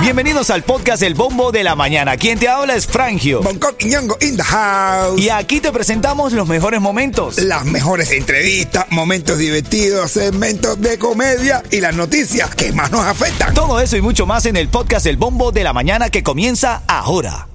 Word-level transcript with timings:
Bienvenidos 0.00 0.50
al 0.50 0.62
podcast 0.62 1.02
El 1.02 1.14
Bombo 1.14 1.50
de 1.50 1.64
la 1.64 1.74
Mañana. 1.74 2.16
Quien 2.16 2.38
te 2.38 2.48
habla 2.48 2.76
es 2.76 2.86
Frangio. 2.86 3.42
Bangkok 3.42 3.74
y 3.82 3.86
Ñongo 3.86 4.16
in 4.20 4.36
the 4.36 4.42
house. 4.42 5.20
Y 5.20 5.30
aquí 5.30 5.60
te 5.60 5.72
presentamos 5.72 6.32
los 6.32 6.46
mejores 6.46 6.80
momentos. 6.80 7.38
Las 7.38 7.64
mejores 7.64 8.12
entrevistas, 8.12 8.86
momentos 8.90 9.36
divertidos, 9.38 10.12
segmentos 10.12 10.80
de 10.80 10.96
comedia 10.98 11.62
y 11.70 11.80
las 11.80 11.96
noticias 11.96 12.54
que 12.54 12.72
más 12.72 12.92
nos 12.92 13.04
afectan. 13.04 13.52
Todo 13.52 13.80
eso 13.80 13.96
y 13.96 14.00
mucho 14.00 14.26
más 14.26 14.46
en 14.46 14.56
el 14.56 14.68
podcast 14.68 15.06
El 15.06 15.16
Bombo 15.16 15.50
de 15.50 15.64
la 15.64 15.72
Mañana 15.72 16.08
que 16.08 16.22
comienza 16.22 16.82
ahora. 16.86 17.48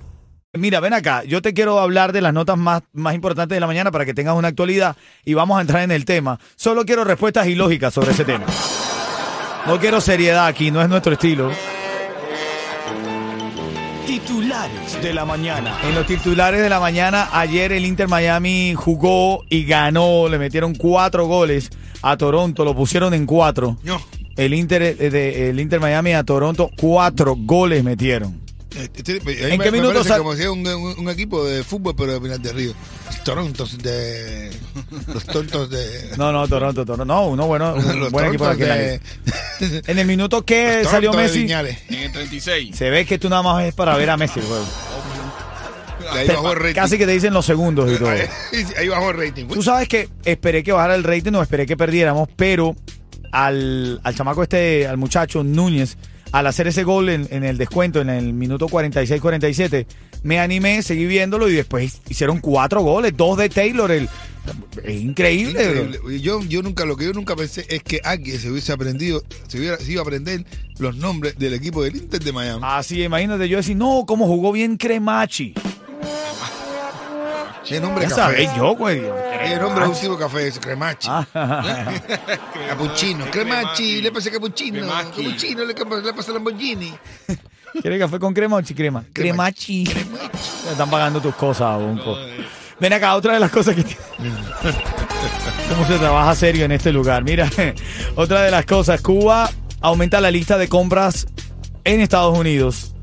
Mira, 0.54 0.82
ven 0.82 0.94
acá, 0.94 1.24
yo 1.24 1.42
te 1.42 1.54
quiero 1.54 1.80
hablar 1.80 2.12
de 2.12 2.20
las 2.20 2.34
notas 2.34 2.58
más, 2.58 2.82
más 2.92 3.16
importantes 3.16 3.56
de 3.56 3.62
la 3.62 3.68
mañana 3.68 3.92
para 3.92 4.06
que 4.06 4.14
tengas 4.14 4.36
una 4.36 4.50
actualidad 4.50 4.98
y 5.24 5.34
vamos 5.34 5.58
a 5.58 5.62
entrar 5.62 5.84
en 5.84 5.92
el 5.92 6.04
tema. 6.04 6.38
Solo 6.58 6.86
quiero 6.86 7.06
respuestas 7.06 7.48
ilógicas 7.48 7.94
sobre 7.94 8.12
ese 8.12 8.26
tema. 8.26 8.46
No 9.68 9.80
quiero 9.80 10.02
seriedad 10.02 10.48
aquí, 10.48 10.72
no 10.72 10.82
es 10.82 10.90
nuestro 10.90 11.14
estilo. 11.14 11.52
Titulares 14.08 15.02
de 15.02 15.14
la 15.14 15.24
mañana. 15.24 15.78
En 15.84 15.94
los 15.94 16.08
titulares 16.08 16.62
de 16.62 16.70
la 16.70 16.80
mañana, 16.80 17.30
ayer 17.32 17.72
el 17.72 17.86
Inter 17.86 18.08
Miami 18.08 18.74
jugó 18.76 19.44
y 19.50 19.66
ganó. 19.66 20.28
Le 20.30 20.40
metieron 20.40 20.74
cuatro 20.74 21.28
goles 21.28 21.70
a 22.02 22.18
Toronto, 22.18 22.66
lo 22.66 22.76
pusieron 22.76 23.14
en 23.14 23.26
cuatro. 23.28 23.78
No. 23.84 24.02
El 24.36 24.54
Inter, 24.56 24.82
eh, 24.82 25.10
de, 25.10 25.50
el 25.52 25.60
Inter 25.60 25.80
Miami 25.80 26.14
a 26.14 26.24
Toronto, 26.24 26.72
cuatro 26.76 27.36
goles 27.38 27.84
metieron. 27.84 28.42
Este, 28.76 29.54
¿En 29.54 29.60
qué 29.60 29.70
minuto 29.72 29.90
parece 29.94 30.10
sal- 30.10 30.20
como 30.20 30.34
si 30.36 30.44
un, 30.46 30.66
un- 30.66 31.00
un 31.00 31.10
equipo 31.10 31.46
de 31.46 31.64
fútbol, 31.64 31.94
pero 31.98 32.14
de 32.14 32.22
Pinar 32.22 32.40
de 32.40 32.54
Río. 32.54 32.74
Torontos 33.26 33.78
de. 33.78 34.50
Los 35.14 35.26
tontos 35.26 35.70
de. 35.70 36.12
No, 36.18 36.32
no, 36.32 36.48
Toronto, 36.48 36.86
Toronto. 36.86 37.06
No, 37.06 37.28
uno 37.28 37.48
bueno, 37.48 37.74
un 37.76 38.10
buen 38.12 38.28
equipo 38.28 38.48
de 38.48 38.96
aquí 38.96 39.02
en 39.88 40.00
el 40.00 40.08
minuto 40.08 40.44
que 40.46 40.80
los 40.84 40.92
salió 40.92 41.12
de 41.12 41.18
Messi. 41.18 41.52
En 41.52 42.04
el 42.04 42.12
36. 42.14 42.76
se 42.76 42.90
ve 42.90 43.06
que 43.06 43.20
tú 43.20 43.30
nada 43.30 43.42
más 43.44 43.66
es 43.66 43.74
para 43.76 43.96
ver 43.98 44.10
a 44.10 44.18
Messi 44.18 44.40
el 44.40 44.46
juego. 44.46 44.66
Y 46.14 46.18
Ahí 46.18 46.28
Te- 46.28 46.34
bajó 46.34 46.52
el 46.54 46.60
rating. 46.60 46.74
Casi 46.76 46.98
que 46.98 47.06
te 47.06 47.12
dicen 47.12 47.34
los 47.34 47.46
segundos 47.46 47.92
y 47.92 47.96
todo. 47.98 48.10
Ahí, 48.10 48.22
ahí 48.78 48.88
bajó 48.88 49.12
el 49.12 49.18
rating. 49.28 49.46
Tú 49.48 49.62
sabes 49.62 49.88
que 49.88 50.10
esperé 50.26 50.64
que 50.64 50.72
bajara 50.72 50.96
el 50.96 51.04
rating, 51.04 51.32
no 51.32 51.42
esperé 51.42 51.66
que 51.66 51.78
perdiéramos, 51.78 52.28
pero 52.36 52.76
al, 53.32 54.00
al 54.04 54.16
chamaco 54.16 54.44
este, 54.44 54.88
al 54.88 54.98
muchacho 54.98 55.44
Núñez, 55.44 55.98
al 56.32 56.48
hacer 56.48 56.68
ese 56.68 56.84
gol 56.84 57.10
en, 57.10 57.28
en 57.32 57.44
el 57.44 57.58
descuento, 57.58 58.02
en 58.02 58.10
el 58.10 58.34
minuto 58.34 58.68
46-47, 58.68 59.86
me 60.24 60.40
animé, 60.40 60.82
seguí 60.84 61.06
viéndolo 61.06 61.50
y 61.50 61.54
después 61.54 62.02
hicieron 62.10 62.40
cuatro 62.40 62.82
goles, 62.82 63.16
dos 63.18 63.38
de 63.38 63.50
Taylor. 63.50 63.92
El, 63.92 64.08
es 64.84 65.02
increíble. 65.02 65.62
Increíble. 65.62 66.20
Yo, 66.22 66.42
yo 66.44 66.62
nunca, 66.62 66.86
lo 66.86 66.96
que 66.96 67.06
yo 67.06 67.14
nunca 67.14 67.36
pensé 67.36 67.66
es 67.70 67.84
que 67.84 68.00
alguien 68.04 68.40
se 68.40 68.50
hubiese 68.50 68.72
aprendido, 68.72 69.24
se 69.48 69.60
hubiera 69.60 69.78
se 69.78 69.92
iba 69.92 70.02
a 70.02 70.04
aprender 70.04 70.46
los 70.80 70.96
nombres 70.96 71.38
del 71.38 71.54
equipo 71.54 71.84
del 71.84 71.96
Inter 71.98 72.24
de 72.24 72.32
Miami. 72.32 72.62
Así, 72.66 73.04
imagínate 73.04 73.48
yo 73.50 73.58
decir, 73.58 73.76
no, 73.76 74.06
cómo 74.08 74.26
jugó 74.28 74.52
bien 74.52 74.78
Cremachi. 74.78 75.54
Qué 77.68 77.80
nombre 77.80 78.04
Ya 78.04 78.10
café. 78.10 78.22
sabes, 78.22 78.50
yo, 78.58 78.76
güey. 78.76 79.02
Nombre 79.60 79.86
es 79.86 79.90
un 79.90 80.00
tipo 80.00 80.18
café, 80.18 80.48
es 80.48 80.60
cremachi. 80.60 81.08
Ah, 81.10 81.26
Capuchino. 82.70 83.26
Cremachi, 83.32 84.02
le 84.02 84.12
pasé 84.12 84.32
capuchino. 84.32 84.88
Capuchino, 84.88 85.66
le, 85.66 85.74
pasé 86.14 86.34
Lamborghini. 86.34 86.94
¿Quieres 87.82 88.00
café 88.00 88.20
con 88.20 88.34
crema 88.34 88.58
o 88.58 88.62
crema? 88.62 89.04
Cremachi. 89.14 89.86
Te 89.86 90.72
están 90.72 90.90
pagando 90.90 91.22
tus 91.22 91.36
cosas, 91.36 91.80
Bonco. 91.80 92.18
Ven 92.80 92.94
acá, 92.94 93.16
otra 93.16 93.34
de 93.34 93.40
las 93.40 93.52
cosas 93.52 93.76
que 93.76 93.84
tiene. 93.84 94.02
¿Cómo 95.70 95.88
se 95.88 95.98
trabaja 95.98 96.36
serio 96.36 96.66
en 96.66 96.72
este 96.72 96.92
lugar? 96.92 97.24
Mira, 97.24 97.50
otra 98.16 98.42
de 98.42 98.52
las 98.52 98.66
cosas, 98.66 99.02
Cuba 99.02 99.50
aumenta 99.82 100.20
la 100.20 100.32
lista 100.32 100.58
de 100.58 100.68
compras 100.68 101.28
en 101.84 102.02
Estados 102.02 102.38
Unidos 102.38 102.94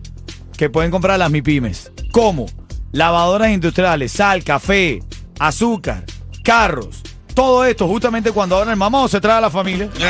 que 0.56 0.68
pueden 0.68 0.90
comprar 0.90 1.18
las 1.18 1.30
MIPIMES. 1.30 1.92
¿Cómo? 2.12 2.46
Lavadoras 2.92 3.50
industriales, 3.50 4.12
sal, 4.12 4.42
café, 4.42 5.00
azúcar, 5.38 6.04
carros. 6.48 7.02
Todo 7.34 7.62
esto 7.66 7.86
justamente 7.86 8.32
cuando 8.32 8.56
ahora 8.56 8.70
el 8.70 8.78
mamá 8.78 9.06
se 9.06 9.20
trae 9.20 9.36
a 9.36 9.40
la 9.42 9.50
familia. 9.50 9.90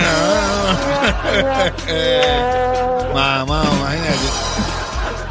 Mamá, 3.12 3.64
imagínate. 3.64 4.47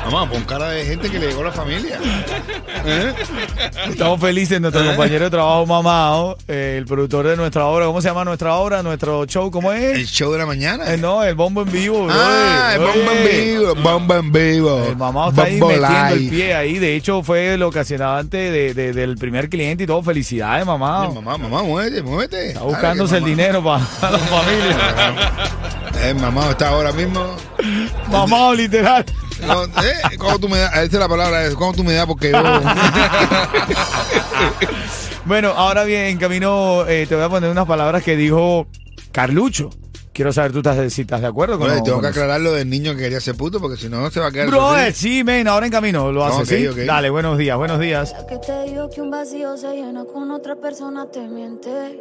Mamá, 0.10 0.30
pon 0.30 0.42
cara 0.44 0.70
de 0.70 0.86
gente 0.86 1.10
que 1.10 1.20
le 1.20 1.28
llegó 1.28 1.42
a 1.42 1.46
la 1.46 1.52
familia. 1.52 2.00
¿Eh? 2.86 3.14
Estamos 3.90 4.22
felices, 4.22 4.62
nuestro 4.62 4.86
compañero 4.86 5.26
de 5.26 5.32
trabajo 5.32 5.66
mamado, 5.66 6.38
eh, 6.48 6.76
el 6.78 6.86
productor 6.86 7.28
de 7.28 7.36
nuestra 7.36 7.66
obra. 7.66 7.88
¿Cómo 7.88 8.02
se 8.02 8.08
llama 8.08 8.24
nuestra 8.24 8.56
obra? 8.56 8.82
Nuestro 8.84 9.26
show, 9.26 9.52
¿cómo 9.52 9.74
El 9.74 10.02
es? 10.02 10.10
show 10.10 10.32
de 10.32 10.38
la 10.38 10.46
mañana. 10.46 10.94
Eh, 10.94 10.98
no, 10.98 11.24
el 11.26 11.36
bombo 11.36 11.64
en 11.64 11.72
vivo. 11.72 12.08
ah, 12.10 12.72
el 12.76 12.80
bomba 12.80 13.12
en 13.14 13.26
vivo. 13.28 13.76
Bomba 13.76 14.18
en 14.20 14.32
vivo. 14.32 14.84
El 14.88 14.96
mamado 14.96 15.30
está 15.32 15.44
ahí 15.44 15.60
Bombo 15.60 15.74
metiendo 15.76 16.08
el 16.08 16.20
live. 16.20 16.30
pie 16.32 16.54
ahí. 16.54 16.80
De 16.80 16.96
hecho, 16.96 17.22
fue 17.22 17.56
el 17.56 17.64
ocasionante 17.64 18.38
de, 18.38 18.74
de- 18.74 18.94
del 18.94 19.18
primer 19.18 19.50
cliente 19.50 19.84
y 19.84 19.88
todo. 19.88 20.02
Felicidades, 20.04 20.62
Ay, 20.62 20.66
mamado. 20.66 21.12
Mamá, 21.16 21.38
mamá, 21.38 21.64
muévete, 21.64 22.02
muévete. 22.02 22.48
Está 22.50 22.62
buscándose 22.62 23.18
el 23.18 23.26
dinero 23.26 23.62
para 23.64 23.82
la 24.10 24.18
familia. 24.20 24.78
El 26.06 26.16
mamá 26.16 26.52
está 26.52 26.70
ahora 26.70 26.94
mismo. 26.94 27.26
mamado, 28.10 28.54
literal. 28.56 29.04
No, 29.46 29.64
eh, 29.66 30.18
¿Cómo 30.18 30.40
tú 30.40 30.50
me 30.50 30.58
das? 30.58 30.72
Esa 30.74 30.84
es 30.84 30.94
la 30.94 31.08
palabra. 31.08 31.46
es, 31.46 31.54
¿Cómo 31.56 31.74
tú 31.74 31.84
me 31.84 31.94
das? 31.94 32.06
Porque 32.06 32.32
yo. 32.32 32.42
Bueno, 35.26 35.50
ahora 35.50 35.84
bien, 35.84 36.04
en 36.06 36.18
camino 36.18 36.86
eh, 36.88 37.06
te 37.08 37.14
voy 37.16 37.24
a 37.26 37.30
poner 37.30 37.50
unas 37.52 37.66
palabras 37.66 38.02
que 38.02 38.16
dijo 38.16 38.66
Carlucho. 39.12 39.70
Quiero 40.14 40.32
saber 40.34 40.52
tú 40.54 40.60
estás, 40.60 40.92
si 40.94 41.02
estás 41.02 41.20
de 41.22 41.28
acuerdo 41.28 41.60
con 41.60 41.68
Oye, 41.70 41.76
con 41.80 41.84
tengo 41.84 42.02
que 42.02 42.08
aclarar 42.08 42.40
lo 42.42 42.54
del 42.54 42.68
niño 42.70 42.96
que 42.96 43.02
quería 43.04 43.20
ser 43.20 43.36
puto 43.36 43.60
porque 43.60 43.76
si 43.78 43.88
no, 43.90 44.00
no 44.02 44.10
se 44.10 44.20
va 44.22 44.28
a 44.28 44.32
quedar. 44.32 44.48
Bro, 44.48 44.70
así. 44.72 44.94
sí, 45.18 45.24
men, 45.24 45.48
ahora 45.50 45.66
en 45.68 45.72
camino 45.72 46.12
lo 46.14 46.26
hace, 46.26 46.42
Ok, 46.42 46.48
¿sí? 46.48 46.68
ok. 46.68 46.78
Dale, 46.88 47.10
buenos 47.12 47.38
días, 47.38 47.56
buenos 47.58 47.80
días. 47.80 48.16
Que 48.28 48.38
te 48.38 48.64
digo 48.64 48.90
que 48.90 49.02
un 49.02 49.12
vacío 49.12 49.56
se 49.58 49.76
llena 49.76 50.06
con 50.06 50.32
otra 50.32 50.56
persona 50.56 51.06
te 51.12 51.20
miente. 51.28 52.00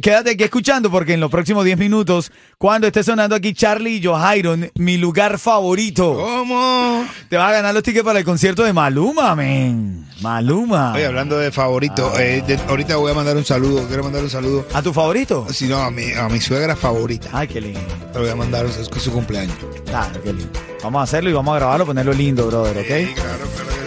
Quédate 0.00 0.30
aquí 0.30 0.44
escuchando 0.44 0.88
porque 0.90 1.14
en 1.14 1.20
los 1.20 1.30
próximos 1.30 1.64
10 1.64 1.76
minutos, 1.78 2.30
cuando 2.58 2.86
esté 2.86 3.02
sonando 3.02 3.34
aquí 3.34 3.52
Charlie 3.54 3.96
y 3.96 4.04
Johairon, 4.04 4.70
mi 4.76 4.98
lugar 4.98 5.38
favorito, 5.38 6.14
¿Cómo? 6.14 7.04
te 7.28 7.36
vas 7.36 7.48
a 7.48 7.52
ganar 7.52 7.74
los 7.74 7.82
tickets 7.82 8.04
para 8.04 8.20
el 8.20 8.24
concierto 8.24 8.62
de 8.62 8.72
Maluma, 8.72 9.34
men. 9.34 10.06
Maluma. 10.22 10.92
Oye, 10.94 11.06
hablando 11.06 11.36
de 11.38 11.50
favorito, 11.50 12.12
Ah. 12.14 12.22
eh, 12.22 12.42
de- 12.46 12.58
ahorita 12.68 12.96
voy 12.96 13.10
a 13.10 13.14
mandar 13.14 13.36
un 13.36 13.44
saludo. 13.44 13.84
Quiero 13.88 14.04
mandar 14.04 14.22
un 14.22 14.30
saludo. 14.30 14.64
¿A 14.72 14.80
tu 14.80 14.92
favorito? 14.92 15.46
Si 15.52 15.66
no, 15.66 15.78
a 15.78 15.90
mi, 15.90 16.12
a 16.12 16.28
mi 16.28 16.40
suegra 16.40 16.76
favorita. 16.76 17.28
Ay, 17.32 17.48
qué 17.48 17.60
lindo. 17.60 17.80
Le 18.14 18.20
voy 18.20 18.28
a 18.30 18.36
mandar 18.36 18.64
es 18.66 18.88
su 19.02 19.10
cumpleaños. 19.12 19.56
Claro, 19.86 20.22
qué 20.22 20.32
lindo. 20.32 20.52
Vamos 20.84 21.00
a 21.00 21.02
hacerlo 21.02 21.30
y 21.30 21.32
vamos 21.32 21.52
a 21.54 21.58
grabarlo, 21.58 21.84
ponerlo 21.84 22.12
lindo, 22.12 22.46
brother, 22.46 22.78
¿ok? 22.78 22.86
Sí, 22.86 23.14
claro, 23.14 23.38
claro. 23.56 23.83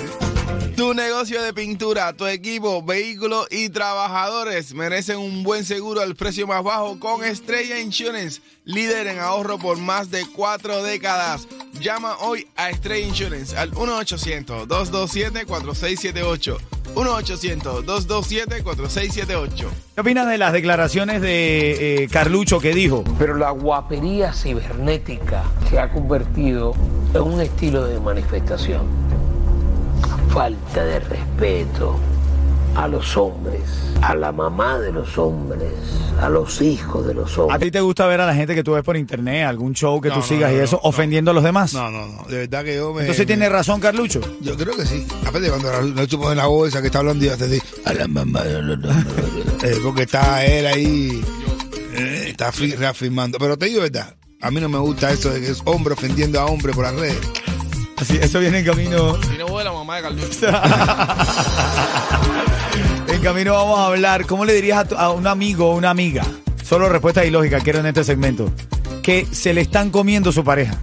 Tu 0.77 0.93
negocio 0.93 1.41
de 1.41 1.53
pintura, 1.53 2.13
tu 2.13 2.27
equipo, 2.27 2.83
vehículos 2.83 3.47
y 3.49 3.69
trabajadores 3.69 4.75
merecen 4.75 5.17
un 5.17 5.41
buen 5.41 5.65
seguro 5.65 6.01
al 6.01 6.15
precio 6.15 6.45
más 6.45 6.63
bajo 6.63 6.99
con 6.99 7.25
Estrella 7.25 7.79
Insurance, 7.79 8.41
líder 8.63 9.07
en 9.07 9.17
ahorro 9.17 9.57
por 9.57 9.79
más 9.79 10.11
de 10.11 10.23
cuatro 10.35 10.83
décadas. 10.83 11.47
Llama 11.81 12.17
hoy 12.19 12.45
a 12.55 12.69
Estrella 12.69 13.07
Insurance 13.07 13.57
al 13.57 13.71
1-800-227-4678. 13.71 16.57
1-800-227-4678. 16.93 19.67
¿Qué 19.95 20.01
opinas 20.01 20.27
de 20.27 20.37
las 20.37 20.53
declaraciones 20.53 21.21
de 21.21 22.03
eh, 22.03 22.07
Carlucho 22.07 22.59
que 22.59 22.75
dijo? 22.75 23.03
Pero 23.17 23.35
la 23.35 23.49
guapería 23.49 24.31
cibernética 24.31 25.43
se 25.71 25.79
ha 25.79 25.91
convertido 25.91 26.75
en 27.15 27.21
un 27.23 27.41
estilo 27.41 27.87
de 27.87 27.99
manifestación. 27.99 29.06
Falta 30.41 30.85
de 30.85 30.99
respeto 30.99 31.99
a 32.75 32.87
los 32.87 33.17
hombres, 33.17 33.63
a 34.03 34.13
la 34.13 34.31
mamá 34.31 34.77
de 34.77 34.91
los 34.91 35.17
hombres, 35.17 35.73
a 36.21 36.29
los 36.29 36.61
hijos 36.61 37.07
de 37.07 37.15
los 37.15 37.35
¿A 37.39 37.41
hombres. 37.41 37.59
ti 37.59 37.71
te 37.71 37.81
gusta 37.81 38.05
ver 38.05 38.21
a 38.21 38.27
la 38.27 38.35
gente 38.35 38.53
que 38.53 38.63
tú 38.63 38.73
ves 38.73 38.83
por 38.83 38.95
internet, 38.97 39.47
algún 39.47 39.73
show 39.73 39.99
que 39.99 40.09
No, 40.09 40.13
tú 40.13 40.19
no, 40.21 40.25
sigas 40.27 40.51
no, 40.51 40.57
y 40.57 40.61
eso, 40.61 40.75
no, 40.83 40.87
ofendiendo 40.87 41.31
a 41.31 41.33
los 41.33 41.43
demás? 41.43 41.73
No, 41.73 41.89
no, 41.89 42.05
no. 42.05 42.23
De 42.25 42.37
verdad 42.37 42.63
que 42.63 42.75
yo 42.75 42.93
me. 42.93 43.01
Entonces 43.01 43.23
me- 43.23 43.25
tiene 43.25 43.49
razón 43.49 43.79
Carlucho. 43.79 44.21
Yo 44.41 44.55
creo 44.55 44.75
que 44.77 44.85
sí. 44.85 45.07
Aparte, 45.25 45.49
cuando 45.49 45.81
lo 45.81 46.05
chupo 46.05 46.29
en 46.31 46.37
la 46.37 46.45
voz 46.45 46.67
esa 46.69 46.81
que 46.81 46.87
está 46.87 46.99
hablando 46.99 47.25
y 47.25 47.29
hace 47.29 47.45
así, 47.45 47.61
a 47.85 47.93
la 47.95 48.07
mamá. 48.07 48.43
de 48.43 48.61
los 48.61 48.75
hombres". 48.75 48.95
Eh, 49.63 49.79
porque 49.81 50.03
está 50.03 50.45
él 50.45 50.67
ahí. 50.67 51.19
eh, 51.95 52.25
está 52.27 52.51
fi- 52.51 52.75
reafirmando. 52.75 53.39
Pero 53.39 53.57
te 53.57 53.65
digo 53.65 53.81
verdad. 53.81 54.15
A 54.39 54.51
mí 54.51 54.61
no 54.61 54.69
me 54.69 54.77
gusta 54.77 55.09
eso 55.11 55.31
de 55.31 55.41
que 55.41 55.47
es 55.49 55.63
hombre 55.65 55.95
ofendiendo 55.95 56.39
a 56.39 56.45
hombre 56.45 56.73
por 56.73 56.83
las 56.83 56.93
redes. 56.93 57.17
Así, 57.99 58.15
eso 58.21 58.39
viene 58.39 58.59
en 58.59 58.65
camino. 58.65 59.17
Mamá 59.87 60.01
de. 60.01 60.27
En 63.13 63.21
camino 63.21 63.53
vamos 63.53 63.79
a 63.79 63.85
hablar. 63.87 64.25
¿Cómo 64.25 64.43
le 64.45 64.53
dirías 64.53 64.79
a, 64.79 64.85
tu- 64.85 64.95
a 64.95 65.11
un 65.11 65.25
amigo 65.27 65.69
o 65.71 65.75
una 65.77 65.89
amiga? 65.89 66.23
Solo 66.63 66.89
respuesta 66.89 67.23
ilógica 67.25 67.59
quiero 67.61 67.79
en 67.79 67.85
este 67.85 68.03
segmento. 68.03 68.51
Que 69.01 69.25
se 69.31 69.53
le 69.53 69.61
están 69.61 69.89
comiendo 69.89 70.31
su 70.33 70.43
pareja. 70.43 70.77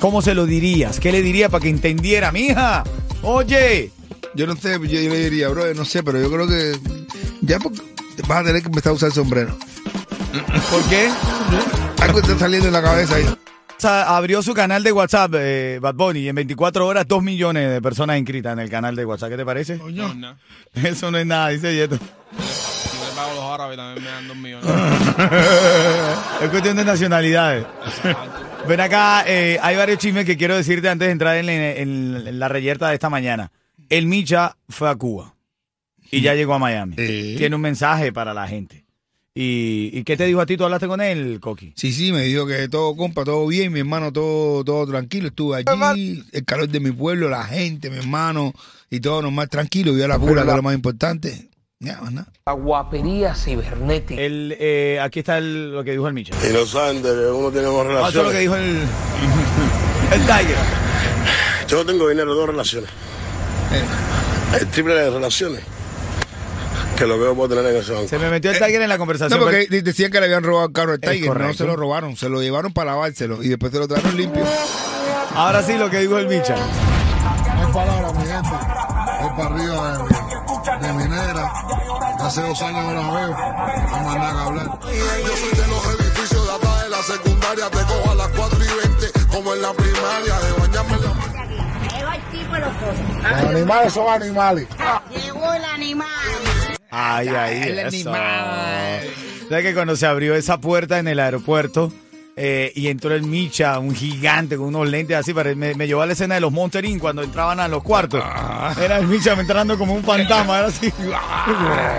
¿Cómo 0.00 0.20
se 0.20 0.34
lo 0.34 0.44
dirías? 0.44 1.00
¿Qué 1.00 1.10
le 1.12 1.22
diría 1.22 1.48
para 1.48 1.62
que 1.62 1.70
entendiera, 1.70 2.30
mija? 2.30 2.84
Oye, 3.22 3.90
Yo 4.34 4.46
no 4.46 4.54
sé, 4.54 4.72
yo, 4.74 4.84
yo 4.84 5.10
le 5.10 5.30
diría, 5.30 5.48
bro, 5.48 5.72
no 5.74 5.84
sé, 5.86 6.02
pero 6.02 6.20
yo 6.20 6.30
creo 6.30 6.46
que 6.46 6.78
ya 7.40 7.58
porque 7.58 7.80
vas 8.28 8.40
a 8.40 8.44
tener 8.44 8.60
que 8.60 8.68
empezar 8.68 8.90
a 8.90 8.94
usar 8.96 9.08
el 9.08 9.14
sombrero. 9.14 9.56
¿por 10.70 10.82
qué? 10.90 11.08
Algo 12.02 12.20
está 12.20 12.38
saliendo 12.38 12.66
en 12.68 12.74
la 12.74 12.82
cabeza 12.82 13.14
ahí. 13.16 13.24
Abrió 13.84 14.42
su 14.42 14.54
canal 14.54 14.82
de 14.82 14.90
WhatsApp, 14.92 15.32
eh, 15.36 15.78
Bad 15.80 15.94
Bunny, 15.94 16.20
y 16.20 16.28
en 16.28 16.34
24 16.34 16.86
horas 16.86 17.06
2 17.06 17.22
millones 17.22 17.70
de 17.70 17.80
personas 17.80 18.18
inscritas 18.18 18.52
en 18.52 18.58
el 18.58 18.68
canal 18.70 18.96
de 18.96 19.04
WhatsApp. 19.04 19.30
¿Qué 19.30 19.36
te 19.36 19.44
parece? 19.44 19.76
No, 19.76 20.14
no. 20.14 20.36
Eso 20.74 21.10
no 21.10 21.18
es 21.18 21.26
nada, 21.26 21.48
dice 21.50 21.74
Yeto. 21.74 21.96
Si 21.96 22.98
me 22.98 23.14
pago 23.14 23.34
los 23.34 23.44
árabes 23.44 23.76
también 23.76 24.04
me 24.04 24.10
dan 24.10 24.28
dos 24.28 24.36
millones. 24.36 24.66
Es 26.42 26.48
cuestión 26.50 26.76
de 26.76 26.84
nacionalidades. 26.84 27.64
Ven 28.68 28.80
acá, 28.80 29.24
eh, 29.26 29.58
hay 29.62 29.76
varios 29.76 29.98
chismes 29.98 30.24
que 30.24 30.36
quiero 30.36 30.56
decirte 30.56 30.88
antes 30.88 31.06
de 31.08 31.12
entrar 31.12 31.36
en, 31.36 31.48
en- 31.48 32.26
en 32.26 32.38
la 32.38 32.48
reyerta 32.48 32.88
de 32.88 32.94
esta 32.94 33.08
mañana. 33.10 33.50
El 33.88 34.06
Micha 34.06 34.56
fue 34.68 34.88
a 34.90 34.94
Cuba 34.94 35.34
y 36.10 36.20
ya 36.20 36.34
llegó 36.34 36.54
a 36.54 36.58
Miami. 36.58 36.94
Eh. 36.98 37.34
Tiene 37.38 37.56
un 37.56 37.62
mensaje 37.62 38.12
para 38.12 38.34
la 38.34 38.46
gente. 38.46 38.84
¿Y, 39.40 39.90
y 39.96 40.02
qué 40.02 40.16
te 40.16 40.24
dijo 40.26 40.40
a 40.40 40.46
ti? 40.46 40.56
¿Tú 40.56 40.64
hablaste 40.64 40.88
con 40.88 41.00
él, 41.00 41.38
Coqui? 41.40 41.72
Sí, 41.76 41.92
sí, 41.92 42.10
me 42.10 42.22
dijo 42.22 42.44
que 42.44 42.68
todo, 42.68 42.96
compa, 42.96 43.22
todo 43.22 43.46
bien, 43.46 43.72
mi 43.72 43.78
hermano, 43.78 44.12
todo, 44.12 44.64
todo 44.64 44.84
tranquilo. 44.88 45.28
Estuve 45.28 45.58
allí, 45.64 46.24
el 46.32 46.44
calor 46.44 46.68
de 46.68 46.80
mi 46.80 46.90
pueblo, 46.90 47.28
la 47.28 47.44
gente, 47.44 47.88
mi 47.88 47.98
hermano, 47.98 48.52
y 48.90 48.98
todo 48.98 49.22
normal, 49.22 49.48
tranquilo. 49.48 49.92
Vio 49.94 50.08
la 50.08 50.18
pura, 50.18 50.42
que 50.42 50.50
es 50.50 50.56
lo 50.56 50.62
más 50.62 50.74
importante. 50.74 51.50
Ya, 51.78 52.00
más 52.00 52.12
nada. 52.12 52.32
La 52.46 52.52
guapería 52.54 53.36
cibernética. 53.36 54.20
El, 54.20 54.56
eh, 54.58 54.98
aquí 55.00 55.20
está 55.20 55.38
el- 55.38 55.70
lo 55.72 55.84
que 55.84 55.92
dijo 55.92 56.08
el 56.08 56.14
Micha. 56.14 56.34
Y 56.42 56.48
de 56.48 56.54
que 56.54 57.30
uno 57.30 57.52
tiene 57.52 57.66
dos 57.68 57.86
Ah, 57.86 58.08
eso 58.08 58.08
es 58.08 58.14
lo 58.26 58.32
que 58.32 58.38
relaciones. 58.38 58.40
dijo 58.40 58.56
el, 58.56 58.78
el 60.14 60.20
Tiger. 60.22 60.56
Yo 61.68 61.76
no 61.76 61.86
tengo 61.86 62.08
dinero, 62.08 62.34
dos 62.34 62.48
relaciones. 62.48 62.90
El 64.60 64.66
triple 64.66 64.94
de 64.94 65.10
relaciones 65.10 65.60
que 66.98 67.06
lo 67.06 67.18
veo 67.18 67.34
puedo 67.34 67.54
tener 67.54 67.72
banco. 67.74 68.08
Se 68.08 68.18
me 68.18 68.28
metió 68.30 68.50
el 68.50 68.58
Tiger 68.58 68.82
en 68.82 68.88
la 68.88 68.96
No, 68.96 68.98
conversación. 68.98 69.38
porque 69.40 69.66
de- 69.68 69.82
decían 69.82 70.10
que 70.10 70.18
le 70.20 70.26
habían 70.26 70.42
robado 70.42 70.66
el 70.66 70.72
carro 70.72 70.92
al 70.92 70.98
Es 71.02 71.10
Tiger. 71.10 71.38
No 71.40 71.54
se 71.54 71.64
lo 71.64 71.76
robaron, 71.76 72.16
se 72.16 72.28
lo 72.28 72.42
llevaron 72.42 72.72
para 72.72 72.90
lavárselo 72.92 73.42
y 73.42 73.48
después 73.48 73.72
se 73.72 73.78
lo 73.78 73.86
trajeron 73.88 74.16
limpio. 74.16 74.44
Ahora 75.34 75.62
sí, 75.62 75.76
lo 75.78 75.88
que 75.90 76.00
dijo 76.00 76.18
el 76.18 76.26
Micha. 76.28 76.56
No 76.56 77.66
hay 77.66 77.72
palabras, 77.72 78.12
mi 78.14 78.26
gente. 78.26 78.48
Voy 79.20 79.30
para 79.36 79.54
arriba 79.54 79.98
de, 80.80 80.86
de 80.86 80.92
minera. 80.94 81.52
Hace 82.20 82.42
dos 82.42 82.60
años 82.62 82.84
no 82.84 82.92
la 82.92 83.14
veo. 83.20 83.28
No 83.28 83.98
más 84.04 84.16
nada 84.16 84.32
que 84.32 84.48
hablar. 84.48 84.66
Yo 85.26 85.36
soy 85.36 85.50
de 85.50 85.68
los 85.68 86.00
edificios 86.00 86.46
de 86.46 86.52
atrás 86.52 86.82
de 86.82 86.88
la 86.90 87.02
secundaria. 87.02 87.70
Te 87.70 87.78
cojo 87.78 88.10
a 88.10 88.14
las 88.16 88.28
4 88.28 88.58
y 88.58 88.88
20, 88.88 89.26
como 89.28 89.54
en 89.54 89.62
la 89.62 89.72
primaria, 89.72 90.38
de 90.40 90.52
bañarme 90.60 90.94
en 90.96 91.02
la... 91.04 91.28
Los 92.58 93.50
animales 93.50 93.92
son 93.92 94.08
animales. 94.22 94.66
Llegó 95.10 95.52
el 95.54 95.64
animal. 95.64 96.08
Ay, 96.90 97.28
ay, 97.28 97.62
el 97.68 97.78
eso. 97.80 97.88
animal. 98.10 99.00
¿Sabes 99.48 99.64
que 99.64 99.74
cuando 99.74 99.96
se 99.96 100.06
abrió 100.06 100.34
esa 100.34 100.58
puerta 100.60 100.98
en 100.98 101.08
el 101.08 101.20
aeropuerto 101.20 101.92
eh, 102.36 102.72
y 102.74 102.88
entró 102.88 103.14
el 103.14 103.22
Micha, 103.24 103.78
un 103.78 103.94
gigante 103.94 104.56
con 104.56 104.66
unos 104.68 104.88
lentes 104.88 105.16
así, 105.16 105.34
me, 105.34 105.74
me 105.74 105.86
llevó 105.86 106.02
a 106.02 106.06
la 106.06 106.12
escena 106.12 106.34
de 106.36 106.40
los 106.40 106.52
Monster 106.52 106.84
Inc. 106.84 107.00
cuando 107.00 107.22
entraban 107.22 107.58
a 107.60 107.68
los 107.68 107.82
cuartos? 107.82 108.22
Era 108.80 108.98
el 108.98 109.06
Micha 109.06 109.32
entrando 109.32 109.76
como 109.78 109.94
un 109.94 110.04
fantasma, 110.04 110.58
era 110.58 110.68
así. 110.68 110.92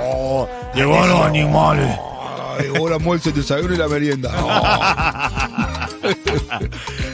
Oh, 0.04 0.48
llegó 0.74 1.06
los 1.06 1.22
animales. 1.22 1.88
Ah, 2.00 2.58
Llegó 2.62 2.88
el 2.88 2.94
almuerzo, 2.96 3.30
el 3.30 3.36
desayuno 3.36 3.74
y 3.74 3.78
la 3.78 3.88
merienda. 3.88 4.32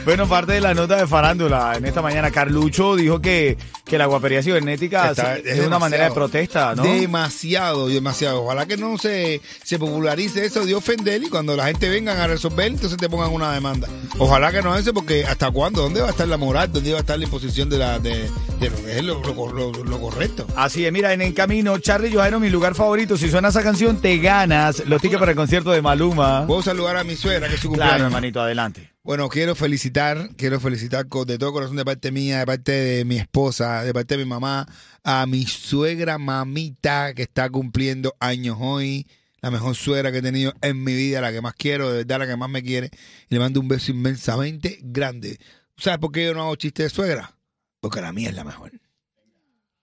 Bueno, 0.04 0.28
parte 0.28 0.52
de 0.52 0.60
la 0.60 0.72
nota 0.74 0.96
de 0.96 1.06
farándula 1.06 1.74
en 1.76 1.84
esta 1.84 2.00
mañana, 2.00 2.30
Carlucho 2.30 2.94
dijo 2.94 3.20
que, 3.20 3.56
que 3.86 3.96
la 3.98 4.06
guapería 4.06 4.42
cibernética 4.42 5.10
Está- 5.12 5.36
es, 5.38 5.60
una 5.60 5.78
manera 5.78 6.04
de 6.06 6.10
protesta, 6.10 6.74
¿no? 6.74 6.82
Demasiado, 6.82 7.86
demasiado. 7.86 8.42
Ojalá 8.42 8.66
que 8.66 8.76
no 8.76 8.98
se, 8.98 9.40
se 9.62 9.78
popularice 9.78 10.44
eso 10.44 10.66
de 10.66 10.74
ofender 10.74 11.22
y 11.22 11.28
cuando 11.28 11.54
la 11.56 11.66
gente 11.66 11.88
vengan 11.88 12.18
a 12.18 12.26
resolver, 12.26 12.66
entonces 12.66 12.98
te 12.98 13.08
pongan 13.08 13.32
una 13.32 13.52
demanda. 13.52 13.88
Ojalá 14.18 14.50
que 14.50 14.60
no 14.60 14.76
eso, 14.76 14.92
porque 14.92 15.24
¿hasta 15.24 15.50
cuándo? 15.52 15.82
¿Dónde 15.82 16.00
va 16.00 16.08
a 16.08 16.10
estar 16.10 16.26
la 16.26 16.36
moral? 16.36 16.72
¿Dónde 16.72 16.90
va 16.90 16.98
a 16.98 17.00
estar 17.00 17.16
la 17.16 17.24
imposición 17.26 17.70
de, 17.70 17.78
la, 17.78 17.98
de, 18.00 18.28
de 18.60 18.66
es 18.98 19.04
lo, 19.04 19.22
lo- 19.22 19.52
lo- 19.52 19.84
lo 19.84 20.00
correcto? 20.00 20.46
Así 20.56 20.84
es, 20.84 20.92
mira, 20.92 21.12
en 21.12 21.22
el 21.22 21.32
camino, 21.32 21.78
Charlie 21.78 22.12
Johairo, 22.12 22.40
mi 22.40 22.50
lugar 22.50 22.74
favorito. 22.74 23.16
Si 23.16 23.30
suena 23.30 23.48
esa 23.48 23.62
canción, 23.62 24.00
te 24.00 24.18
ganas 24.18 24.82
los 24.86 25.00
tickets 25.00 25.20
para 25.20 25.30
el 25.30 25.36
concierto 25.36 25.70
de 25.70 25.80
Maluma. 25.80 26.44
Puedo 26.46 26.60
saludar 26.62 26.96
a 26.96 27.04
mi 27.04 27.14
suegra, 27.14 27.48
que 27.48 27.54
es 27.54 27.60
su 27.60 27.68
Claro, 27.70 27.82
cumpleaños. 27.90 28.06
hermanito, 28.06 28.40
adelante. 28.40 28.90
Bueno, 29.06 29.28
quiero 29.28 29.54
felicitar, 29.54 30.30
quiero 30.36 30.58
felicitar 30.58 31.06
de 31.06 31.38
todo 31.38 31.52
corazón 31.52 31.76
de 31.76 31.84
parte 31.84 32.10
mía, 32.10 32.40
de 32.40 32.46
parte 32.46 32.72
de 32.72 33.04
mi 33.04 33.18
esposa, 33.18 33.84
de 33.84 33.94
parte 33.94 34.16
de 34.16 34.24
mi 34.24 34.28
mamá, 34.28 34.66
a 35.04 35.26
mi 35.26 35.46
suegra 35.46 36.18
mamita 36.18 37.14
que 37.14 37.22
está 37.22 37.48
cumpliendo 37.48 38.16
años 38.18 38.56
hoy, 38.58 39.06
la 39.40 39.52
mejor 39.52 39.76
suegra 39.76 40.10
que 40.10 40.18
he 40.18 40.22
tenido 40.22 40.54
en 40.60 40.82
mi 40.82 40.92
vida, 40.92 41.20
la 41.20 41.30
que 41.30 41.40
más 41.40 41.54
quiero, 41.54 41.92
de 41.92 41.98
verdad 41.98 42.18
la 42.18 42.26
que 42.26 42.36
más 42.36 42.50
me 42.50 42.64
quiere, 42.64 42.90
y 43.30 43.34
le 43.36 43.38
mando 43.38 43.60
un 43.60 43.68
beso 43.68 43.92
inmensamente 43.92 44.80
grande. 44.82 45.38
¿Sabes 45.76 46.00
por 46.00 46.10
qué 46.10 46.24
yo 46.24 46.34
no 46.34 46.42
hago 46.42 46.56
chiste 46.56 46.82
de 46.82 46.90
suegra? 46.90 47.38
Porque 47.78 48.00
la 48.00 48.12
mía 48.12 48.30
es 48.30 48.34
la 48.34 48.42
mejor. 48.42 48.72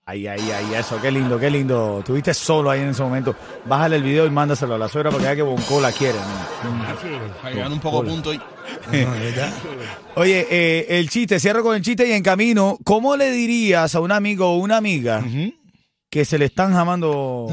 Ay, 0.06 0.28
ay, 0.28 0.52
ay, 0.52 0.74
eso, 0.76 1.00
qué 1.02 1.10
lindo, 1.10 1.40
qué 1.40 1.50
lindo. 1.50 2.00
Estuviste 2.00 2.34
solo 2.34 2.70
ahí 2.70 2.82
en 2.82 2.90
ese 2.90 3.02
momento. 3.02 3.34
Bájale 3.66 3.96
el 3.96 4.04
video 4.04 4.26
y 4.26 4.30
mándaselo 4.30 4.76
a 4.76 4.78
la 4.78 4.90
suegra 4.90 5.10
porque 5.12 5.24
ya 5.26 5.36
que 5.36 5.42
Bonco 5.42 5.80
la 5.80 5.94
quiere. 5.94 6.18
¿no? 6.20 7.42
Para 7.42 7.54
llegar 7.56 7.72
un 7.72 7.80
poco 7.80 8.04
punto 8.04 8.34
y 8.34 8.42
Oye, 10.16 10.48
eh, 10.50 11.00
el 11.00 11.10
chiste, 11.10 11.40
cierro 11.40 11.64
con 11.64 11.76
el 11.76 11.82
chiste 11.82 12.06
y 12.08 12.12
en 12.12 12.22
camino, 12.22 12.78
¿cómo 12.84 13.16
le 13.16 13.32
dirías 13.32 13.96
a 13.96 14.02
un 14.02 14.12
amigo 14.12 14.52
o 14.52 14.58
una 14.58 14.76
amiga 14.76 15.24
que 16.10 16.26
se 16.26 16.38
le 16.38 16.46
están 16.46 16.74
jamando? 16.74 17.48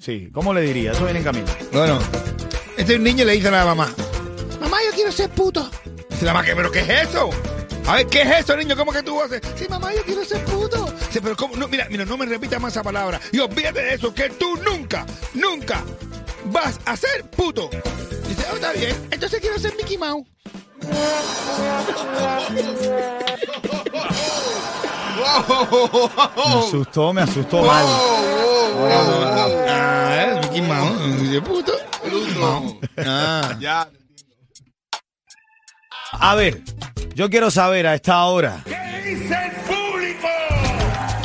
Sí, 0.00 0.30
¿cómo 0.32 0.52
le 0.52 0.62
dirías? 0.62 0.96
Eso 0.96 1.04
viene 1.04 1.20
en 1.20 1.24
camino. 1.24 1.46
Bueno, 1.72 1.98
este 2.76 2.98
niño 2.98 3.24
le 3.24 3.32
dice 3.34 3.48
a 3.48 3.52
la 3.52 3.64
mamá, 3.64 3.88
mamá, 4.60 4.78
yo 4.84 4.94
quiero 4.94 5.12
ser 5.12 5.30
puto. 5.30 5.70
Dice 6.10 6.24
la 6.24 6.32
mamá, 6.32 6.44
¿qué, 6.44 6.56
¿pero 6.56 6.72
qué 6.72 6.80
es 6.80 7.08
eso? 7.08 7.30
A 7.88 7.94
ver, 7.94 8.06
¿qué 8.08 8.20
es 8.20 8.40
eso, 8.40 8.54
niño? 8.54 8.76
¿Cómo 8.76 8.92
que 8.92 9.02
tú 9.02 9.18
hacer? 9.22 9.40
Sí, 9.56 9.66
mamá, 9.66 9.94
yo 9.94 10.02
quiero 10.02 10.22
ser 10.22 10.44
puto. 10.44 10.92
Dice, 11.06 11.22
pero 11.22 11.34
¿cómo? 11.34 11.56
No, 11.56 11.66
mira, 11.68 11.86
mira, 11.88 12.04
no 12.04 12.18
me 12.18 12.26
repitas 12.26 12.60
más 12.60 12.74
esa 12.74 12.82
palabra. 12.82 13.18
Y 13.32 13.38
olvídate 13.38 13.80
de 13.80 13.94
eso, 13.94 14.12
que 14.12 14.28
tú 14.28 14.58
nunca, 14.58 15.06
nunca 15.32 15.82
vas 16.44 16.78
a 16.84 16.98
ser 16.98 17.24
puto. 17.30 17.70
Dice, 18.28 18.44
oh, 18.52 18.56
está 18.56 18.72
bien, 18.72 18.94
entonces 19.10 19.40
quiero 19.40 19.58
ser 19.58 19.74
Mickey 19.74 19.96
Mouse. 19.96 20.26
Me 26.36 26.58
asustó, 26.58 27.14
me 27.14 27.22
asustó 27.22 27.62
mal. 27.62 27.86
Ah, 29.66 30.26
es 30.28 30.46
Mickey 30.46 30.60
Mouse. 30.60 31.22
Dice, 31.22 31.40
puto. 31.40 31.72
Mouse. 32.38 32.76
Ah. 32.98 33.56
ya. 33.58 33.88
A 36.12 36.34
ver, 36.34 36.62
yo 37.18 37.28
quiero 37.28 37.50
saber 37.50 37.84
a 37.88 37.96
esta 37.96 38.24
hora. 38.26 38.62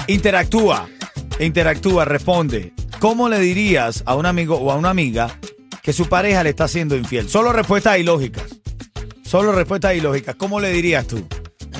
Interactúa, 0.07 0.89
interactúa, 1.39 2.03
responde. 2.03 2.73
¿Cómo 2.97 3.29
le 3.29 3.37
dirías 3.37 4.01
a 4.07 4.15
un 4.15 4.25
amigo 4.25 4.55
o 4.55 4.71
a 4.71 4.75
una 4.75 4.89
amiga 4.89 5.37
que 5.83 5.93
su 5.93 6.09
pareja 6.09 6.43
le 6.43 6.49
está 6.49 6.67
siendo 6.67 6.97
infiel? 6.97 7.29
Solo 7.29 7.53
respuestas 7.53 7.99
ilógicas. 7.99 8.45
Solo 9.23 9.51
respuestas 9.51 9.95
ilógicas. 9.95 10.33
¿Cómo 10.33 10.59
le 10.59 10.71
dirías 10.71 11.05
tú? 11.05 11.27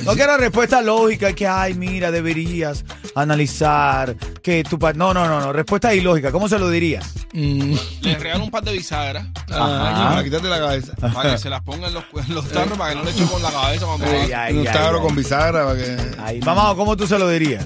No 0.06 0.14
quiero 0.14 0.38
respuestas 0.38 0.86
lógicas 0.86 1.34
que, 1.34 1.48
ay, 1.48 1.74
mira, 1.74 2.12
deberías 2.12 2.86
analizar 3.16 4.16
que 4.44 4.64
tu 4.64 4.78
pa- 4.78 4.94
No, 4.94 5.14
no, 5.14 5.28
no, 5.28 5.40
no. 5.40 5.54
Respuestas 5.54 5.96
ilógicas. 5.96 6.32
¿Cómo 6.32 6.48
se 6.50 6.60
lo 6.60 6.70
dirías? 6.70 7.06
Mm. 7.34 7.74
Le 8.02 8.18
regalo 8.20 8.44
un 8.44 8.52
par 8.52 8.64
de 8.64 8.74
bisagras 8.74 9.26
Ah, 9.52 10.10
para 10.12 10.24
quitarte 10.24 10.48
la 10.50 10.60
cabeza. 10.60 10.94
para 11.14 11.32
que 11.32 11.38
se 11.40 11.50
las 11.50 11.62
ponga 11.64 11.88
en 11.88 11.94
los, 11.96 12.04
en 12.28 12.36
los 12.36 12.48
tarros 12.50 12.78
para 12.78 12.92
que 12.92 12.96
no 12.98 13.04
le 13.06 13.12
echen 13.12 13.28
con 13.28 13.42
la 13.42 13.52
cabeza 13.52 13.86
cuando 13.86 14.06
Ay, 14.06 14.30
va. 14.32 14.44
ay, 14.44 14.54
Un 14.58 14.68
ay, 14.68 14.74
tabro 14.74 15.00
ay. 15.00 15.06
con 15.08 15.16
bisagra 15.16 15.66
para 15.66 15.78
que... 15.80 15.98
Ahí, 16.22 16.40
mamá, 16.42 16.76
¿cómo 16.76 16.96
tú 16.98 17.08
se 17.08 17.18
lo 17.18 17.28
dirías? 17.30 17.66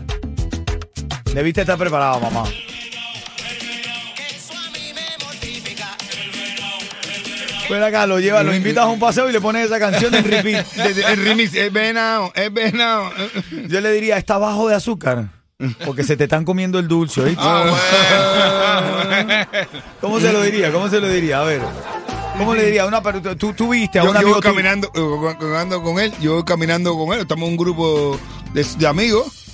Debiste 1.34 1.62
estar 1.62 1.78
preparado, 1.78 2.20
mamá. 2.22 2.44
Ven 7.70 7.84
acá, 7.84 8.08
lo 8.08 8.18
llevas, 8.20 8.46
lo 8.46 8.56
invitas 8.56 8.86
a 8.86 8.88
un 8.88 9.00
paseo 9.00 9.30
y 9.30 9.34
le 9.34 9.42
pones 9.42 9.66
esa 9.66 9.78
canción 9.78 10.14
en 10.16 10.24
repeat. 10.24 10.66
El 10.78 11.18
remix 11.26 11.54
es 11.54 11.74
venado, 11.74 12.32
es 12.34 12.54
venado. 12.54 13.12
Yo 13.68 13.82
le 13.82 13.92
diría, 13.92 14.18
está 14.18 14.38
bajo 14.38 14.70
de 14.70 14.76
azúcar. 14.76 15.28
Porque 15.86 16.04
se 16.04 16.16
te 16.16 16.26
están 16.26 16.46
comiendo 16.46 16.78
el 16.78 16.88
dulce, 16.88 17.22
¿oíste? 17.22 17.42
¿Cómo 20.02 20.20
se 20.20 20.32
lo 20.32 20.44
diría? 20.44 20.72
¿Cómo 20.72 20.88
se 20.88 21.00
lo 21.02 21.10
diría? 21.10 21.42
A 21.42 21.46
ver. 21.46 21.62
¿Cómo 22.38 22.54
le 22.54 22.66
diría? 22.66 22.86
Una, 22.86 23.02
tú, 23.36 23.54
tú 23.54 23.70
viste 23.70 23.98
a 24.00 24.04
Yo, 24.04 24.12
un 24.12 24.16
yo 24.18 24.22
voy 24.22 24.32
tuyo- 24.34 24.42
caminando, 24.42 24.92
eh, 24.94 25.36
caminando 25.40 25.82
con 25.82 25.98
él, 26.00 26.14
yo 26.22 26.36
voy 26.36 26.44
caminando 26.44 26.96
con 26.96 27.12
él, 27.14 27.22
estamos 27.22 27.46
en 27.48 27.52
un 27.54 27.58
grupo 27.58 28.20
de, 28.54 28.64
de 28.78 28.88
amigos 28.88 29.47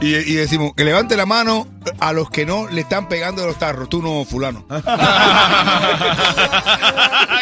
y, 0.00 0.14
y 0.14 0.34
decimos 0.34 0.72
que 0.76 0.84
levante 0.84 1.16
la 1.16 1.26
mano 1.26 1.66
a 2.00 2.12
los 2.12 2.30
que 2.30 2.46
no 2.46 2.68
le 2.68 2.82
están 2.82 3.08
pegando 3.08 3.46
los 3.46 3.58
tarros, 3.58 3.88
tú 3.88 4.02
no, 4.02 4.24
fulano. 4.24 4.64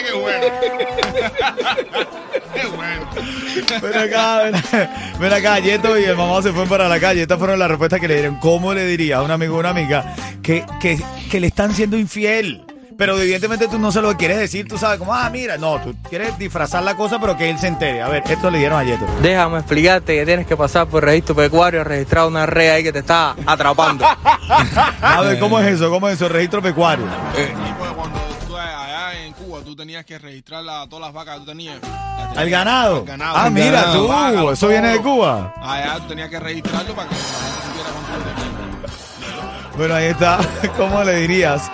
Qué 0.07 0.13
bueno. 0.13 0.47
Qué 2.55 2.67
bueno. 2.77 3.09
Ven 3.83 3.99
acá, 3.99 4.43
ven, 4.43 4.55
ven 5.19 5.33
acá, 5.33 5.59
Yeto 5.59 5.99
y 5.99 6.05
el 6.05 6.17
mamá 6.17 6.43
se 6.43 6.51
fueron 6.51 6.69
para 6.69 6.89
la 6.89 7.01
calle. 7.01 7.23
Estas 7.23 7.39
fueron 7.39 7.59
las 7.59 7.69
respuestas 7.69 8.01
que 8.01 8.09
le 8.09 8.15
dieron. 8.15 8.37
¿Cómo 8.37 8.75
le 8.75 8.87
diría 8.87 9.19
a 9.19 9.23
un 9.23 9.31
amigo 9.31 9.57
o 9.57 9.61
una 9.61 9.71
amiga 9.71 10.15
que, 10.43 10.65
que, 10.81 11.03
que 11.31 11.41
le 11.41 11.47
están 11.49 11.75
siendo 11.75 11.97
infiel? 11.99 12.66
Pero 12.99 13.19
evidentemente 13.21 13.69
tú 13.69 13.79
no 13.79 13.93
se 13.93 14.01
lo 14.01 14.17
quieres 14.17 14.39
decir, 14.39 14.67
tú 14.67 14.79
sabes, 14.79 14.99
como, 14.99 15.13
ah, 15.15 15.29
mira, 15.31 15.57
no, 15.59 15.81
tú 15.81 15.95
quieres 16.09 16.37
disfrazar 16.39 16.83
la 16.83 16.97
cosa, 16.97 17.19
pero 17.21 17.37
que 17.37 17.51
él 17.51 17.59
se 17.59 17.67
entere. 17.69 18.01
A 18.03 18.09
ver, 18.09 18.23
esto 18.27 18.51
le 18.51 18.59
dieron 18.59 18.79
a 18.79 18.85
Yeto. 18.85 19.05
Déjame 19.23 19.59
explicarte 19.59 20.17
que 20.17 20.25
tienes 20.25 20.47
que 20.47 20.57
pasar 20.57 20.87
por 20.87 21.05
registro 21.05 21.35
pecuario 21.35 21.83
a 21.83 21.85
registrar 21.85 22.27
una 22.27 22.47
red 22.47 22.71
ahí 22.71 22.83
que 22.83 22.93
te 22.93 23.01
está 23.01 23.35
atrapando. 23.47 24.05
A 25.03 25.21
ver, 25.23 25.39
¿cómo 25.39 25.59
es 25.61 25.67
eso? 25.75 25.91
¿Cómo 25.91 26.09
es 26.09 26.15
eso? 26.15 26.29
Registro 26.29 26.63
pecuario. 26.63 27.05
Y 27.05 27.73
pues 27.79 27.91
cuando 27.93 28.19
tú 28.47 28.57
allá 28.57 29.13
en 29.25 29.33
Cuba 29.35 29.61
tú 29.65 29.77
tenías 29.77 30.05
que 30.05 30.19
registrar 30.19 30.63
la- 30.65 30.87
todas 30.89 31.05
las 31.07 31.13
vacas 31.13 31.35
que 31.35 31.41
tú 31.41 31.47
tenías. 31.47 31.77
¿Al 32.37 32.49
ganado? 32.51 33.05
Ah, 33.21 33.49
mira 33.51 33.83
ganado, 33.83 34.43
tú, 34.45 34.51
eso 34.53 34.69
viene 34.69 34.89
de. 34.89 34.99
Cuba. 35.01 35.55
Allá 35.63 35.97
tú 35.99 36.09
tenías 36.09 36.29
que 36.31 36.39
registrarlo 36.41 36.95
para 36.95 37.09
que 37.09 37.15
la 37.15 37.21
gente 37.21 37.67
supiera 37.67 37.91
cuánto 37.91 38.13
tú 38.13 38.29
tenías. 38.29 38.36
Bueno, 39.77 39.95
ahí 39.95 40.07
está. 40.07 40.39
¿Cómo 40.77 41.05
le 41.05 41.17
dirías 41.21 41.71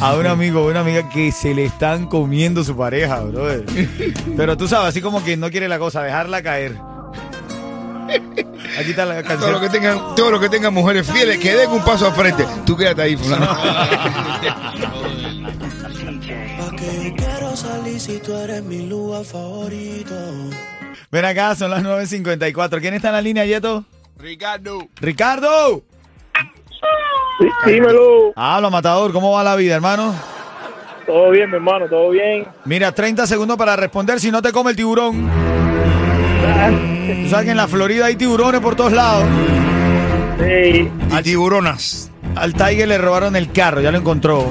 a 0.00 0.14
un 0.16 0.26
amigo 0.26 0.62
o 0.64 0.70
una 0.70 0.80
amiga 0.80 1.08
que 1.08 1.32
se 1.32 1.54
le 1.54 1.64
están 1.64 2.06
comiendo 2.06 2.62
su 2.62 2.76
pareja, 2.76 3.20
brother? 3.20 3.64
Pero 4.36 4.56
tú 4.56 4.68
sabes, 4.68 4.88
así 4.90 5.00
como 5.00 5.24
que 5.24 5.36
no 5.36 5.50
quiere 5.50 5.68
la 5.68 5.78
cosa, 5.78 6.02
dejarla 6.02 6.42
caer. 6.42 6.76
Aquí 8.78 8.90
está 8.90 9.04
la 9.06 9.22
Todo 9.22 9.52
lo 9.52 9.60
canción. 9.60 9.60
que 9.60 9.68
tengan, 9.70 9.98
todo 10.14 10.30
lo 10.30 10.40
que 10.40 10.48
tengan 10.48 10.74
mujeres 10.74 11.10
fieles, 11.10 11.38
que 11.38 11.54
den 11.54 11.70
un 11.70 11.82
paso 11.84 12.06
al 12.06 12.12
frente. 12.14 12.46
Tú 12.66 12.76
quédate 12.76 13.02
ahí, 13.02 13.16
fulano. 13.16 13.46
Ven 21.10 21.24
acá, 21.24 21.54
son 21.54 21.70
las 21.70 21.82
9.54. 21.82 22.80
¿Quién 22.80 22.94
está 22.94 23.08
en 23.08 23.14
la 23.14 23.22
línea, 23.22 23.44
Yeto? 23.46 23.84
Ricardo. 24.18 24.88
¡Ricardo! 25.00 25.82
Dímelo. 27.66 28.32
Habla, 28.34 28.70
matador. 28.70 29.12
¿Cómo 29.12 29.32
va 29.32 29.44
la 29.44 29.56
vida, 29.56 29.74
hermano? 29.76 30.14
Todo 31.06 31.30
bien, 31.30 31.48
mi 31.48 31.56
hermano, 31.56 31.86
todo 31.88 32.10
bien. 32.10 32.46
Mira, 32.64 32.92
30 32.92 33.26
segundos 33.26 33.56
para 33.56 33.76
responder 33.76 34.20
si 34.20 34.30
no 34.30 34.42
te 34.42 34.52
come 34.52 34.70
el 34.70 34.76
tiburón. 34.76 35.28
Tú 37.22 37.28
sabes 37.30 37.46
que 37.46 37.50
en 37.52 37.56
la 37.56 37.66
Florida 37.66 38.06
hay 38.06 38.16
tiburones 38.16 38.60
por 38.60 38.76
todos 38.76 38.92
lados. 38.92 39.24
Sí. 40.38 40.90
Y 41.18 41.22
tiburonas. 41.22 42.10
Al 42.36 42.52
Tiger 42.52 42.88
le 42.88 42.98
robaron 42.98 43.36
el 43.36 43.50
carro, 43.52 43.80
ya 43.80 43.90
lo 43.90 43.98
encontró. 43.98 44.44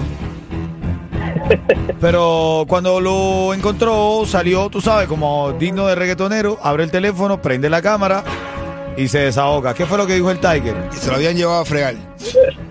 Pero 2.01 2.65
cuando 2.67 2.99
lo 2.99 3.53
encontró, 3.53 4.23
salió, 4.25 4.69
tú 4.69 4.81
sabes, 4.81 5.07
como 5.07 5.53
digno 5.53 5.85
de 5.87 5.95
reggaetonero, 5.95 6.57
abre 6.61 6.83
el 6.83 6.91
teléfono, 6.91 7.41
prende 7.41 7.69
la 7.69 7.81
cámara 7.81 8.23
y 8.97 9.07
se 9.07 9.19
desahoga. 9.19 9.73
¿Qué 9.73 9.85
fue 9.85 9.97
lo 9.97 10.07
que 10.07 10.15
dijo 10.15 10.31
el 10.31 10.39
Tiger? 10.39 10.75
Y 10.91 10.95
se 10.95 11.09
lo 11.09 11.17
habían 11.17 11.35
llevado 11.35 11.61
a 11.61 11.65
fregar. 11.65 11.95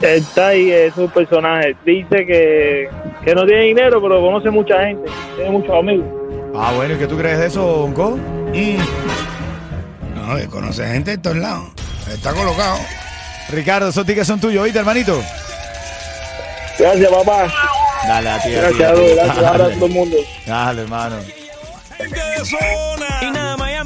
El 0.00 0.24
Tai 0.26 0.70
es 0.70 0.96
un 0.96 1.08
personaje. 1.10 1.76
Dice 1.84 2.24
que, 2.26 2.88
que 3.24 3.34
no 3.34 3.44
tiene 3.44 3.64
dinero, 3.64 4.00
pero 4.00 4.20
conoce 4.20 4.50
mucha 4.50 4.80
gente. 4.86 5.10
Tiene 5.36 5.50
muchos 5.50 5.74
amigos. 5.74 6.06
Ah, 6.54 6.72
bueno, 6.76 6.94
¿y 6.94 6.98
qué 6.98 7.06
tú 7.06 7.16
crees 7.16 7.38
de 7.38 7.46
eso, 7.46 7.64
Bonco? 7.64 8.18
No, 10.14 10.36
que 10.36 10.46
conoce 10.46 10.86
gente 10.86 11.12
de 11.12 11.18
todos 11.18 11.36
lados. 11.36 11.68
Está 12.12 12.32
colocado. 12.32 12.78
Ricardo, 13.50 13.88
esos 13.88 14.04
tickets 14.06 14.26
son 14.26 14.40
tuyos, 14.40 14.62
¿oíste, 14.62 14.78
hermanito? 14.78 15.20
Gracias, 16.78 17.10
papá. 17.10 17.52
Dale, 18.06 18.30
a 18.30 18.38
ti, 18.40 18.48
a 18.54 18.68
ti, 18.68 18.76
Gracias, 18.76 18.90
a 18.90 18.94
ti. 18.94 19.00
gracias, 19.14 19.38
a 19.38 19.58
Dale, 19.58 19.74
todo 19.74 19.86
el 19.86 19.92
mundo. 19.92 20.16
Dale, 20.46 20.82
hermano. 20.82 21.16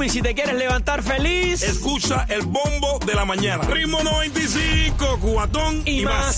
Y 0.03 0.05
Miami, 0.05 0.09
si 0.09 0.23
te 0.23 0.35
quieres 0.35 0.57
levantar 0.57 1.01
feliz. 1.01 1.63
Escucha 1.63 2.27
el 2.29 2.43
bombo 2.43 2.99
de 3.07 3.15
la 3.15 3.25
mañana. 3.25 3.63
Ritmo 3.65 4.03
95, 4.03 5.19
cuatón 5.21 5.83
y, 5.85 6.03
más. 6.03 6.27